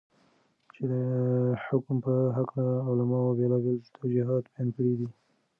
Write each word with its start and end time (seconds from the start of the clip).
چې 0.73 0.81
دحكم 0.91 1.97
په 2.05 2.13
هكله 2.37 2.67
علماؤ 2.89 3.35
بيلابيل 3.39 3.77
توجيهات 3.95 4.43
بيان 4.53 4.67
كړي 4.75 4.93
دي. 4.99 5.07